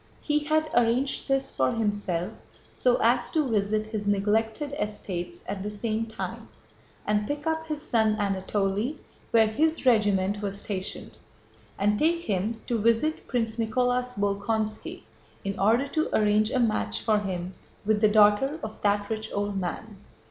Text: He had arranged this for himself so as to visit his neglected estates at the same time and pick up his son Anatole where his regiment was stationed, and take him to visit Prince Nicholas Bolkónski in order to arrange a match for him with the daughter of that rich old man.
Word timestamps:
He 0.23 0.39
had 0.45 0.67
arranged 0.73 1.27
this 1.27 1.55
for 1.55 1.73
himself 1.73 2.33
so 2.73 2.95
as 3.03 3.29
to 3.33 3.47
visit 3.47 3.85
his 3.85 4.07
neglected 4.07 4.73
estates 4.79 5.43
at 5.47 5.61
the 5.61 5.69
same 5.69 6.07
time 6.07 6.47
and 7.05 7.27
pick 7.27 7.45
up 7.45 7.67
his 7.67 7.83
son 7.83 8.15
Anatole 8.15 8.95
where 9.29 9.45
his 9.45 9.85
regiment 9.85 10.41
was 10.41 10.59
stationed, 10.61 11.11
and 11.77 11.99
take 11.99 12.21
him 12.23 12.61
to 12.65 12.79
visit 12.79 13.27
Prince 13.27 13.59
Nicholas 13.59 14.15
Bolkónski 14.17 15.03
in 15.43 15.59
order 15.59 15.87
to 15.89 16.09
arrange 16.17 16.49
a 16.49 16.59
match 16.59 17.01
for 17.01 17.19
him 17.19 17.53
with 17.85 18.01
the 18.01 18.09
daughter 18.09 18.57
of 18.63 18.81
that 18.81 19.07
rich 19.07 19.31
old 19.31 19.55
man. 19.59 19.97